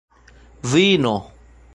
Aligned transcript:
vino 0.71 1.13